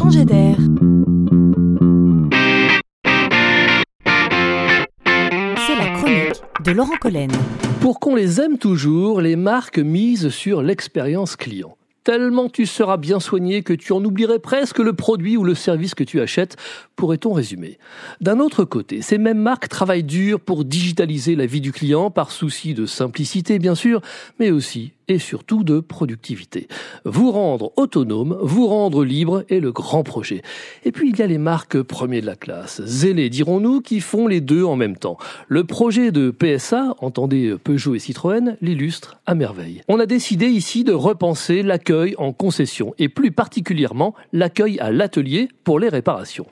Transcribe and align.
changer 0.00 0.24
d'air. 0.24 0.56
C'est 5.66 5.76
la 5.76 5.90
chronique 5.94 6.42
de 6.64 6.70
Laurent 6.72 6.96
Collen. 6.98 7.30
Pour 7.80 8.00
qu'on 8.00 8.14
les 8.14 8.40
aime 8.40 8.56
toujours, 8.56 9.20
les 9.20 9.36
marques 9.36 9.78
misent 9.78 10.30
sur 10.30 10.62
l'expérience 10.62 11.36
client. 11.36 11.76
Tellement 12.02 12.48
tu 12.48 12.64
seras 12.64 12.96
bien 12.96 13.20
soigné 13.20 13.62
que 13.62 13.74
tu 13.74 13.92
en 13.92 14.02
oublierais 14.02 14.38
presque 14.38 14.78
le 14.78 14.94
produit 14.94 15.36
ou 15.36 15.44
le 15.44 15.54
service 15.54 15.94
que 15.94 16.04
tu 16.04 16.22
achètes, 16.22 16.56
pourrait-on 16.96 17.34
résumer. 17.34 17.78
D'un 18.22 18.40
autre 18.40 18.64
côté, 18.64 19.02
ces 19.02 19.18
mêmes 19.18 19.38
marques 19.38 19.68
travaillent 19.68 20.02
dur 20.02 20.40
pour 20.40 20.64
digitaliser 20.64 21.36
la 21.36 21.44
vie 21.44 21.60
du 21.60 21.72
client 21.72 22.10
par 22.10 22.30
souci 22.30 22.72
de 22.72 22.86
simplicité 22.86 23.58
bien 23.58 23.74
sûr, 23.74 24.00
mais 24.38 24.50
aussi 24.50 24.92
et 25.10 25.18
surtout 25.18 25.64
de 25.64 25.80
productivité. 25.80 26.68
Vous 27.04 27.32
rendre 27.32 27.72
autonome, 27.76 28.38
vous 28.40 28.68
rendre 28.68 29.04
libre 29.04 29.44
est 29.48 29.58
le 29.58 29.72
grand 29.72 30.04
projet. 30.04 30.42
Et 30.84 30.92
puis 30.92 31.10
il 31.10 31.18
y 31.18 31.22
a 31.22 31.26
les 31.26 31.38
marques 31.38 31.82
premiers 31.82 32.20
de 32.20 32.26
la 32.26 32.36
classe, 32.36 32.80
zélés 32.84 33.28
dirons-nous, 33.28 33.80
qui 33.80 34.00
font 34.00 34.28
les 34.28 34.40
deux 34.40 34.62
en 34.62 34.76
même 34.76 34.96
temps. 34.96 35.18
Le 35.48 35.64
projet 35.64 36.12
de 36.12 36.30
PSA, 36.30 36.94
entendez 36.98 37.56
Peugeot 37.62 37.96
et 37.96 37.98
Citroën, 37.98 38.56
l'illustre 38.60 39.18
à 39.26 39.34
merveille. 39.34 39.82
On 39.88 39.98
a 39.98 40.06
décidé 40.06 40.46
ici 40.46 40.84
de 40.84 40.92
repenser 40.92 41.62
l'accueil 41.62 42.14
en 42.18 42.32
concession 42.32 42.94
et 42.98 43.08
plus 43.08 43.32
particulièrement 43.32 44.14
l'accueil 44.32 44.78
à 44.78 44.92
l'atelier 44.92 45.48
pour 45.64 45.80
les 45.80 45.88
réparations. 45.88 46.46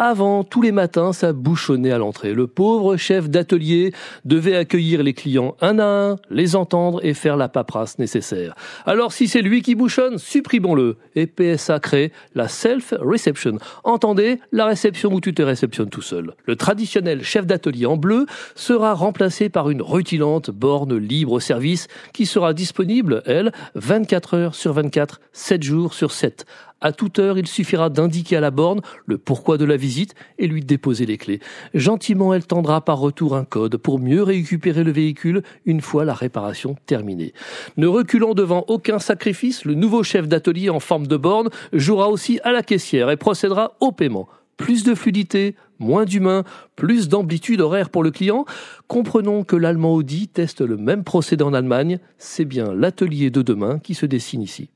Avant, 0.00 0.42
tous 0.42 0.60
les 0.60 0.72
matins, 0.72 1.12
ça 1.12 1.32
bouchonnait 1.32 1.92
à 1.92 1.98
l'entrée. 1.98 2.34
Le 2.34 2.48
pauvre 2.48 2.96
chef 2.96 3.30
d'atelier 3.30 3.92
devait 4.24 4.56
accueillir 4.56 5.04
les 5.04 5.14
clients 5.14 5.56
un 5.60 5.78
à 5.78 5.84
un, 5.84 6.16
les 6.30 6.56
entendre 6.56 6.98
et 7.04 7.14
faire 7.14 7.36
la 7.36 7.48
paperasse 7.48 8.00
nécessaire. 8.00 8.56
Alors 8.86 9.12
si 9.12 9.28
c'est 9.28 9.40
lui 9.40 9.62
qui 9.62 9.76
bouchonne, 9.76 10.18
supprimons-le. 10.18 10.96
Et 11.14 11.28
PSA 11.28 11.78
crée 11.78 12.10
la 12.34 12.48
self-reception. 12.48 13.58
Entendez, 13.84 14.40
la 14.50 14.66
réception 14.66 15.12
où 15.12 15.20
tu 15.20 15.32
te 15.32 15.42
réceptionnes 15.42 15.90
tout 15.90 16.02
seul. 16.02 16.34
Le 16.44 16.56
traditionnel 16.56 17.22
chef 17.22 17.46
d'atelier 17.46 17.86
en 17.86 17.96
bleu 17.96 18.26
sera 18.56 18.94
remplacé 18.94 19.48
par 19.48 19.70
une 19.70 19.80
rutilante 19.80 20.50
borne 20.50 20.96
libre 20.96 21.38
service 21.38 21.86
qui 22.12 22.26
sera 22.26 22.52
disponible, 22.52 23.22
elle, 23.26 23.52
24 23.76 24.34
heures 24.34 24.54
sur 24.56 24.72
24, 24.72 25.20
7 25.32 25.62
jours 25.62 25.94
sur 25.94 26.10
7 26.10 26.46
à 26.84 26.92
toute 26.92 27.18
heure, 27.18 27.38
il 27.38 27.48
suffira 27.48 27.88
d'indiquer 27.88 28.36
à 28.36 28.40
la 28.40 28.50
borne 28.50 28.82
le 29.06 29.16
pourquoi 29.16 29.56
de 29.56 29.64
la 29.64 29.78
visite 29.78 30.14
et 30.38 30.46
lui 30.46 30.60
déposer 30.60 31.06
les 31.06 31.16
clés. 31.16 31.40
Gentiment, 31.72 32.34
elle 32.34 32.46
tendra 32.46 32.84
par 32.84 32.98
retour 32.98 33.34
un 33.34 33.44
code 33.44 33.78
pour 33.78 33.98
mieux 33.98 34.22
récupérer 34.22 34.84
le 34.84 34.92
véhicule 34.92 35.42
une 35.64 35.80
fois 35.80 36.04
la 36.04 36.12
réparation 36.12 36.76
terminée. 36.84 37.32
Ne 37.78 37.86
reculant 37.86 38.34
devant 38.34 38.66
aucun 38.68 38.98
sacrifice, 38.98 39.64
le 39.64 39.72
nouveau 39.74 40.02
chef 40.02 40.28
d'atelier 40.28 40.68
en 40.68 40.78
forme 40.78 41.06
de 41.06 41.16
borne 41.16 41.48
jouera 41.72 42.10
aussi 42.10 42.38
à 42.44 42.52
la 42.52 42.62
caissière 42.62 43.10
et 43.10 43.16
procédera 43.16 43.76
au 43.80 43.90
paiement 43.90 44.28
plus 44.58 44.84
de 44.84 44.94
fluidité, 44.94 45.56
moins 45.78 46.04
d'humain, 46.04 46.44
plus 46.76 47.08
d'amplitude 47.08 47.60
horaire 47.60 47.90
pour 47.90 48.02
le 48.02 48.10
client. 48.10 48.44
Comprenons 48.88 49.42
que 49.42 49.56
l'allemand 49.56 49.94
Audi 49.94 50.28
teste 50.28 50.60
le 50.60 50.76
même 50.76 51.02
procédé 51.02 51.42
en 51.42 51.54
Allemagne. 51.54 51.98
C'est 52.18 52.44
bien 52.44 52.72
l'atelier 52.72 53.30
de 53.30 53.42
demain 53.42 53.80
qui 53.80 53.94
se 53.94 54.06
dessine 54.06 54.42
ici. 54.42 54.68